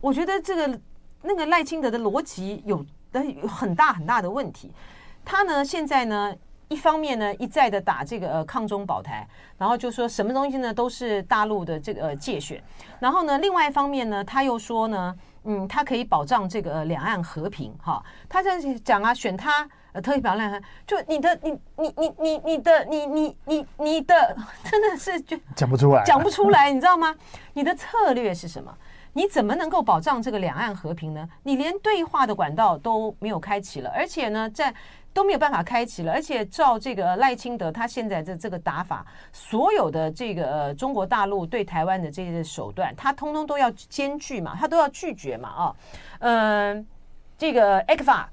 [0.00, 0.80] 我觉得这个
[1.22, 4.70] 那个赖清德的逻辑有的很大很大的问题。
[5.24, 6.34] 他呢，现在呢，
[6.68, 9.26] 一方面呢，一再的打这个呃抗中保台，
[9.56, 12.62] 然后就说什么东西呢都是大陆的这个呃介选。
[13.00, 17.74] 然后呢，另外一方面呢，他又说呢，嗯，他可以保障这个两岸和平。
[17.82, 24.36] 哈，他这样讲啊，选他呃特别漂亮，就你的你你你你你的你你你你的
[24.70, 27.14] 真的是就讲不出来，讲不出来，你知道吗？
[27.54, 28.74] 你的策略是什么？
[29.14, 31.28] 你怎么能够保障这个两岸和平呢？
[31.42, 34.72] 你连对话的管道都没有开启了，而且呢，在
[35.12, 45.76] 都没有办法开启了，而且照这个赖清德他现在的这个打法，所有的这个、呃、中国大陆对台湾的这些手段，他通通都要兼具嘛，他都要拒绝嘛啊，
[46.20, 46.86] 嗯、
[47.36, 48.26] 这个 ECFA，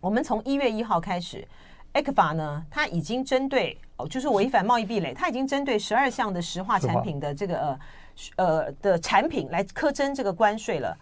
[0.00, 1.46] 我们从一月一号开始
[1.92, 7.78] ，ECFA 呢，他已经针对哦，就是违反贸易壁垒，他已经针对十二项的石化产品的这个呃
[8.36, 10.96] 呃的产品来苛征这个关税了。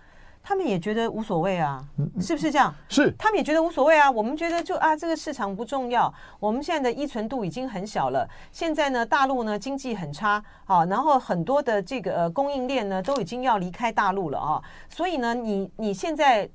[0.49, 1.79] 他们也觉得无所谓啊，
[2.19, 2.75] 是不是这样？
[2.89, 4.11] 是，他们也觉得无所谓啊。
[4.11, 6.11] 我们觉得就啊，这个市场不重要。
[6.41, 8.27] 我们现在的依存度已经很小了。
[8.51, 14.63] 现在呢，大陆呢经济很差啊，然后很多的这个呃供应链呢都已经要离开大陆了啊。
[14.89, 16.49] 所以呢，你你现在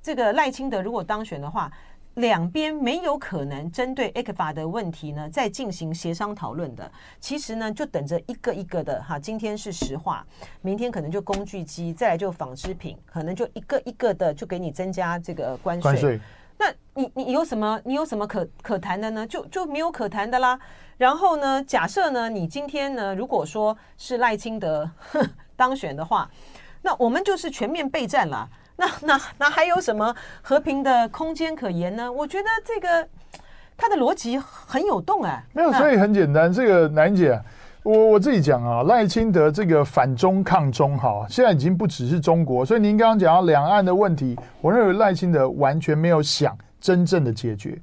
[0.00, 1.68] 这个赖清德如果当选的话。
[2.14, 6.90] 两边没有可能针对 ECFA 的问题呢，再进行协商讨论的。
[7.20, 9.18] 其实呢，就等着一个一个的哈。
[9.18, 10.26] 今天是石化，
[10.60, 15.82] 明天可能就工具机，再来就纺织品，可能就一个一个的就给你增加这个关税。
[15.82, 16.20] 关税。
[16.58, 19.26] 那你你有什么你有什么可可谈的呢？
[19.26, 20.58] 就就没有可谈的啦。
[20.98, 24.90] 然后呢，假设呢，你今天呢，如果说是赖清德
[25.56, 26.30] 当选的话，
[26.82, 28.46] 那我们就是全面备战了。
[28.80, 32.10] 那那那还有什么和平的空间可言呢？
[32.10, 33.06] 我觉得这个
[33.76, 35.44] 他的逻辑很有洞哎、欸。
[35.52, 36.50] 没有，所以很简单。
[36.50, 37.38] 这个楠姐，
[37.82, 42.64] 我我自己讲啊，赖清德这个反中抗中哈，现在已经不只是中国。
[42.64, 47.78] 所以您刚刚讲到两岸的问题，我认为赖清德完全没有想真正的解决，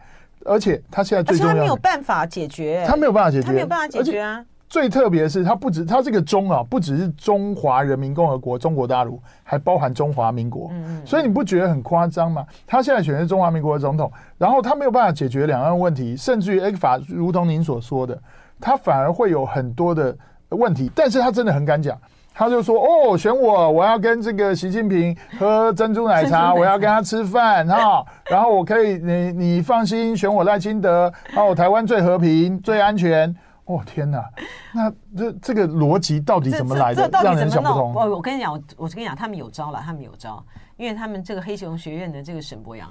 [0.46, 4.44] 而且他现在最重要，他没有办法解决，他没有办法解决，他没有办法解决啊。
[4.70, 10.70] 最特别的是，它不止它这个中啊，不只是中华人民共和国、中国大陆，还包含中华民国。
[10.74, 12.46] 嗯，所以你不觉得很夸张吗？
[12.66, 18.20] 他现在选的是中华民国的总统，然后他没有办法解决两岸问题，甚至于 ECFA，如同您所说的，
[18.60, 20.14] 他反而会有很多的
[20.50, 20.92] 问题。
[20.94, 21.98] 但是他真的很敢讲，
[22.34, 33.34] 他就说：“哦，选我，我要跟这个习近平喝珍珠奶茶，我要跟他吃饭哈，然后我可以，你你放心选我赖清德，然后台湾最和平、最安全。”
[33.68, 34.28] 哦天哪，
[34.74, 37.04] 那这这个逻辑到底怎么来的？
[37.04, 37.94] 这到底怎么让人想不通。
[37.94, 40.44] 我我跟你讲，我我跟你讲，他们有招了，他们有招，
[40.78, 42.90] 因为他们这个黑熊学院的这个沈博洋，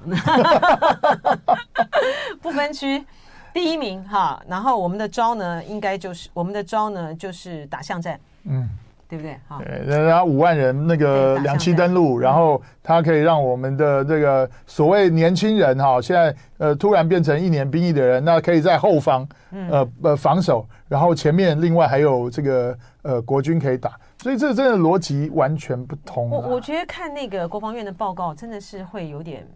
[2.41, 3.05] 不分区
[3.53, 4.43] 第一名哈。
[4.47, 8.21] 然后我们的招呢，应该就是我们的招呢，就是打巷战。
[8.45, 8.69] 嗯。
[9.09, 9.39] 对不对？
[9.47, 19.29] 好，然后五万人那个两栖登陆，然后他可以让我们的这个所谓年轻人哈，现在呃突然变成一年兵役的人，那可以在后方
[19.71, 26.29] 呃呃防守，然后前面另外还有这个呃国军可以打，所以这真的逻辑完全不同。
[26.29, 29.47] 我我觉得看那个国防院的报告，真的是会有点，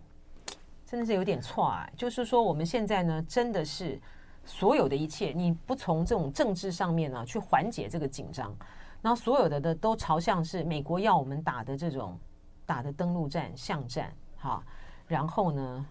[0.86, 1.88] 真的是有点错啊。
[1.96, 4.00] 就是说我们现在呢，真的是
[4.44, 8.54] 所有的一切，你不从这种政治上面呢去缓解这个紧张。
[9.02, 12.18] 然后所有的的都朝向是美国要我们打的这种
[12.66, 14.62] 打的登陆战、巷战，哈，
[15.06, 15.86] 然后呢，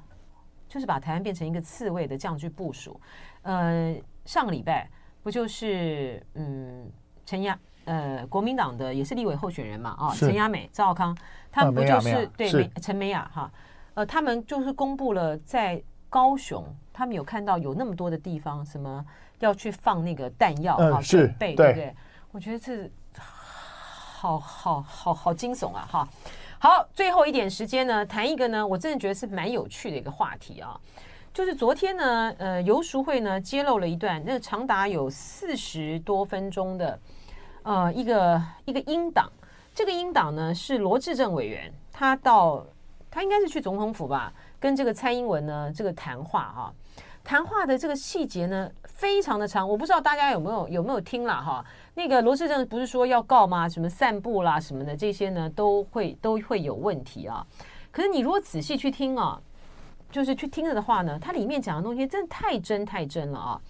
[0.68, 3.02] 就是把台湾变成一个刺猬的这样去部署。
[3.42, 3.96] 呃，
[4.26, 4.88] 上个礼拜
[5.24, 6.88] 不就是嗯，
[7.26, 11.18] 陈亚呃，国民党的也是立委候选人嘛，啊，陈亚美、赵少康，
[11.52, 13.52] 他们不就是、啊、对美陈美雅哈，
[13.96, 19.04] 呃，他们就是公布了在高雄，他们有看到有那么多的地方，什么
[19.40, 21.96] 要去放那个弹药啊，准备对不对？
[22.32, 22.88] 我觉得这。
[24.20, 25.88] 好好好好惊悚啊！
[25.90, 26.10] 哈，
[26.60, 30.78] 好，最后一点时间呢，谈一个呢，我真的觉得是蛮有趣的一个话题啊，
[31.34, 37.00] 就是昨天呢，呃，游淑慧呢揭露了一段，那长达有四十多分钟的，
[37.64, 39.32] 呃，一个一个音档。
[39.74, 42.66] 这个音档呢是罗志政委员，他到
[43.10, 46.74] 他应该是去总统府吧，跟这个蔡英文呢这个谈话啊，
[47.24, 51.64] 谈话的这个细节呢非常的长，我不知道大家有没有有没有听了哈。
[52.00, 53.68] 那个罗致政不是说要告吗？
[53.68, 57.46] 什么散步啦什么的，这些呢都会都会有问题啊。
[57.92, 59.38] 可是你如果仔细去听啊，
[60.10, 63.62] 就是去听了的话呢，它里面讲的东西真的太真太真了啊。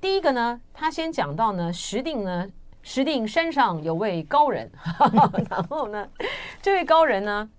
[0.00, 2.48] 第一个呢，他先讲到呢，石定呢，
[2.80, 4.70] 石定山上有位高人，
[5.50, 6.08] 然后呢，
[6.62, 7.50] 这位高人呢，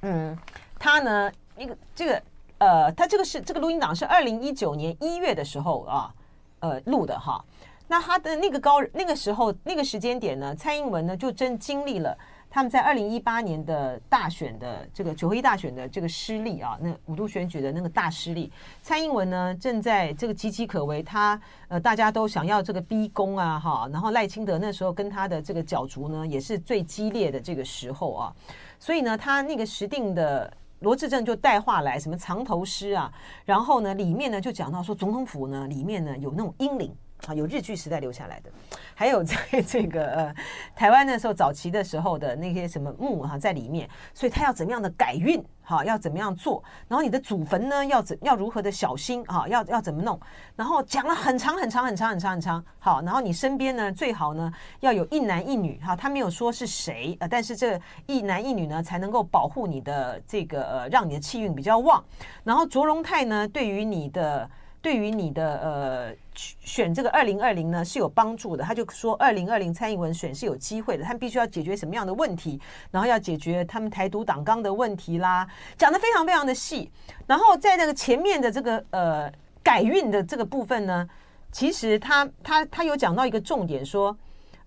[0.00, 0.34] 嗯，
[0.78, 2.22] 他呢，一个这个
[2.56, 6.14] 呃，他这个是这个录音档是二零一九年一月的时候啊，
[6.60, 7.44] 呃录的哈。
[7.90, 12.16] 那他的那个高那个时候那个时间点呢，蔡英文呢就正经历了
[12.48, 18.48] 他们在二零一八年的大选的这个九合一大选的这个失利啊，那五度选举的那个大失利，
[18.80, 28.32] 蔡英文呢正在这个岌岌可危，他呃大家都想要这个逼宫啊哈，然后赖清德那时候跟他的这个角逐呢也是最激烈的这个时候啊，
[28.78, 33.12] 所以呢他那个时定的罗志正就带话来什么藏头诗啊，
[33.44, 36.94] 然后呢里面呢就讲到说总统府呢里面呢有那种阴灵。
[37.26, 38.50] 啊，有日据时代留下来的，
[38.94, 40.34] 还有在 这个呃
[40.74, 50.18] 台湾那时候早期的时候的那些什么墓哈、啊、在里面，所以他要怎么样的改运哈，要怎么样做，然后你的祖坟呢要怎要如何的小心啊，要要怎么弄，
[50.56, 62.02] 然后讲了很长很长很长很长很长，好，然后你身边呢最好呢要有一男一女哈，他没有说是谁啊，但是这一男一女呢才能够保护你的这个呃让你的气运比较旺，
[62.44, 64.50] 然后卓荣泰呢对于你的。
[64.82, 72.60] 对于你的呃选这个二零二零呢是有帮助的，他就说二零二零蔡英文选是有机会的，他们必须要解决什么样的问题，
[72.90, 76.90] 然后要解决他们台独党纲的问题啦，讲得非常非常的细。
[77.26, 81.08] 然后在那个前面的这个呃改运的这个部分呢，
[81.52, 84.16] 其实他他他有讲到一个重点说。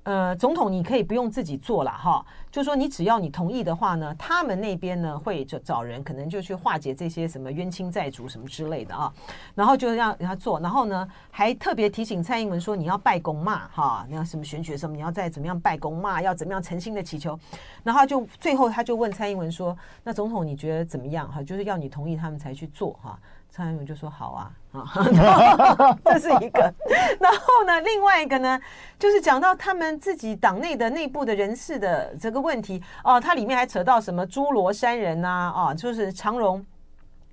[0.05, 9.11] 呃，总统你可以不用自己做了哈，就说你只要你同意的话呢，他们那边呢会就找人，可能就去化解这些什么冤亲债主什么之类的啊，
[9.55, 17.37] 然后就让他做，然后呢还特别提醒蔡英文说你要拜公骂哈，你要什么选举什么，你要再怎么样拜公骂，要怎么样诚心的祈求，
[17.81, 21.41] 然后就最后他就问蔡英文说，那总统你觉得怎么样哈？
[21.41, 23.19] 就是要你同意他们才去做哈。
[23.55, 26.73] 蔡英文就说好啊，啊， 这是一个。
[27.19, 28.59] 然后呢，另外一个呢，
[28.97, 36.65] 就是讲到他们自己党内的内部的人事的这个问题哦，它里面还扯到什么朱罗山人呐，啊，就是长荣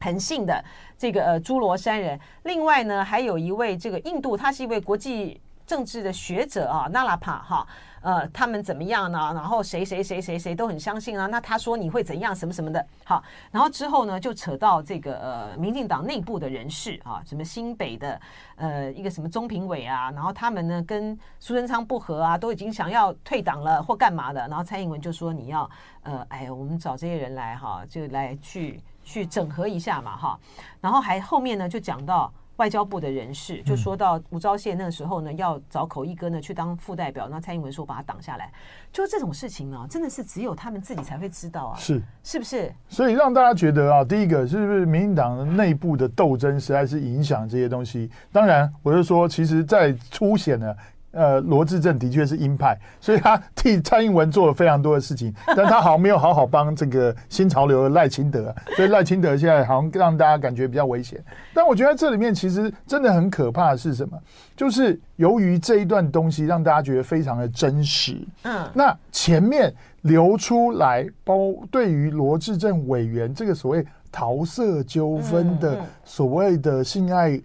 [0.03, 0.63] 恒信的
[0.99, 2.21] 这个呃朱罗山人。
[2.43, 5.41] 另外呢，还有一位这个印度，他是一位国际
[5.71, 7.65] 政治的学者啊，纳拉帕哈。
[8.03, 9.31] 呃，他们怎么样呢？
[9.35, 11.27] 然后谁谁谁谁谁都很相信啊。
[11.29, 12.85] 那他说你会怎样，什么什么的。
[13.05, 18.21] 好，然后之后呢，就扯到这个呃，民进党内部的人士啊，什么新北的
[18.57, 24.41] 呃一个什么中评委啊，然后他们呢跟苏贞昌不合啊，都已经想要退党了或干嘛的。
[24.49, 25.71] 然后蔡英文就说你要
[26.03, 30.41] 呃，哎呀，我们找这些人来哈，就来去去整合一下嘛哈。
[30.81, 32.33] 然后还后面呢就讲到。
[32.61, 38.53] 外交部的人士就说到吴钊燮那个时候呢，要找口译哥呢去当副代表，那蔡英文说把他挡下来，
[38.93, 42.71] 就这种事情呢，真的是只有他们自己才会知道啊，是是不是？
[42.87, 48.11] 所以让大家觉得啊，第一个是不是民进党内部的斗争实在是影响这些东西？
[48.31, 50.77] 当然，我就说，其实，在凸显了。
[51.13, 61.23] 呃，罗志正的确是鹰派，所以他替蔡英文做了非常多的事情， 但他好像没有好好帮这个新潮流的赖清德，所以赖清德现在好像让大家感觉比较危险。
[61.53, 64.17] 但我觉得这里面其实真的很可怕的是什么？
[64.57, 77.41] 就是由于这一段东西让大家觉得非常的真实，嗯，那前面流出来包对于罗志正委员这个所谓桃色纠纷的所谓的性爱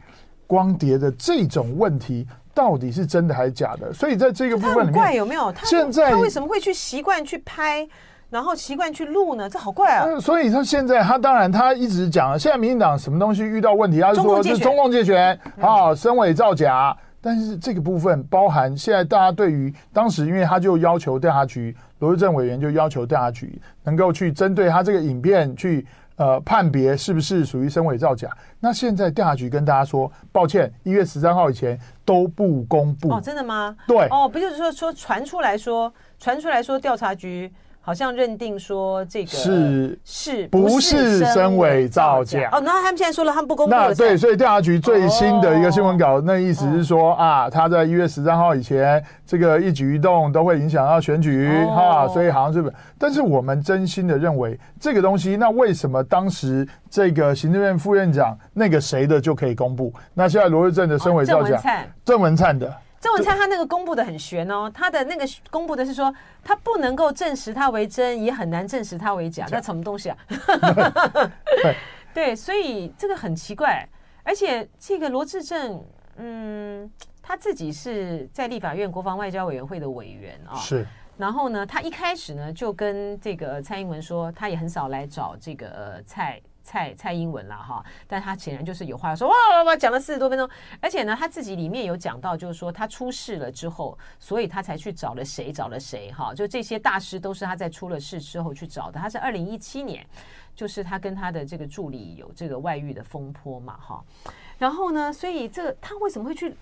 [0.45, 2.27] 光碟的这种问题。
[2.55, 3.93] 到底是真的还是假的？
[3.93, 5.51] 所以在这个部分里面，怪有没有？
[5.51, 7.85] 他现在他为什么会去习惯去拍，
[8.29, 9.49] 然后习惯去录呢？
[9.49, 10.19] 这好怪啊！
[10.21, 16.95] 所以他现在他当然他一直讲，现在民进党什么东西遇到问题，他就说是中共借权啊，声伪造假。
[17.21, 25.85] 但是这个部分包含现在大家对于当时，因为他就要求调查局罗志政委员就要求调查局能够去针对他这个影片去。
[26.17, 28.29] 呃，判别是不是属于身伪造假？
[28.59, 33.13] 那现在调查局跟大家说，抱歉，一月十三号以前都不公布。
[33.13, 33.75] 哦，真的吗？
[33.85, 34.07] 对。
[34.09, 37.51] 哦，不就是说说传出来说，传出来说调查局。
[37.85, 42.59] 好像认定说这个是是不是身伪造假哦？
[42.65, 43.71] 然后他们现在说了，他们不公布。
[43.71, 52.73] 那对，所以调查局最新的一个新闻稿，那意思是说啊，他在一月十三号以前，这个一举一动都会影响到选举哈，所以好像是。
[52.97, 59.93] 但是我们真心的认为，这个东西，那为什么当时这个行政院副院长那个谁的就可以公布？
[60.15, 61.61] 那现在罗瑞正的身伪造假，
[62.03, 62.75] 郑文灿的。
[63.05, 66.11] 郑文灿他那个公布的很悬哦，他的那个公布的是说
[66.43, 70.17] 他不能够证实他为真，也很难证实他为假，那什么东西啊？
[72.11, 73.87] 对，所以这个很奇怪，
[74.23, 75.85] 而且这个罗志正，
[76.15, 76.91] 嗯，
[77.21, 80.83] 他自己是在立法院国防外交委员会的委员啊，是。
[81.15, 86.41] 然后呢，他一开始呢就跟这个蔡英文说，他也很少来找这个蔡。
[86.65, 90.49] 蔡蔡英文了哈，但他显然就是有话要说，哇哇哇，讲了四十多分钟，
[90.81, 98.99] 而且呢，他自己里面有讲到，就是说他出事了之后，所以他才去找了谁，找了谁哈，就这些大师都是他在出了事之后去找的。
[98.99, 100.05] 他是二零一七年，
[100.55, 104.03] 就是他跟他的这个助理有这个外遇的风波嘛哈，
[104.57, 106.53] 然后呢，所以这个他为什么会去？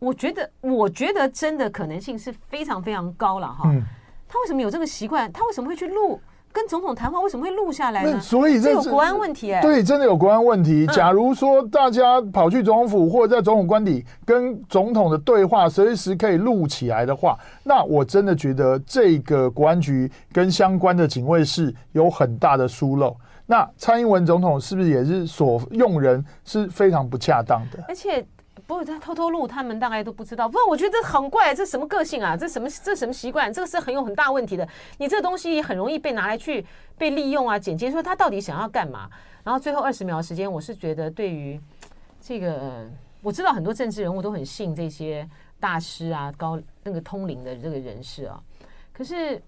[0.00, 3.72] 我觉得，我觉得真的可能性是非常非常高了哈。
[4.26, 5.32] 他为什么有这个习惯？
[5.32, 6.20] 他为什么会去录？
[6.52, 8.20] 跟总统谈话为什么会录下来呢？
[8.20, 10.86] 所以这有国安问题哎、欸，对，真的有国安问题。
[10.88, 23.16] 假如说大家跑去总统府或者在总统官邸跟总统的对话，随时可以录起来的话，那我真的觉得这个国安局跟相关的警卫室有很大的疏漏。
[23.44, 27.84] 那蔡英文总统是不是也是所用人是非常不恰当的？
[27.88, 28.24] 而且
[28.72, 30.48] 不过他偷偷录，他们大概都不知道。
[30.48, 32.34] 不，我觉得这很怪，这什么个性啊？
[32.34, 33.52] 这什么这什么习惯？
[33.52, 34.66] 这个是很有很大问题的。
[34.96, 36.64] 你这个东西很容易被拿来去
[36.96, 39.10] 被利用啊，剪接说他到底想要干嘛？
[39.44, 41.60] 然后最后二十秒时间，我是觉得对于
[42.18, 42.88] 这个，
[43.20, 45.28] 我知道很多政治人物都很信这些
[45.60, 48.40] 大师啊、高那个通灵的这个人士啊，
[48.90, 49.38] 可是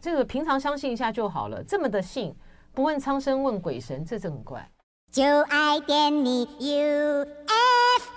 [0.00, 2.34] 这个平常相信一下就好了，这么的信，
[2.72, 4.68] 不问苍生问鬼神，这真很怪。
[5.12, 8.13] 就爱点你 U F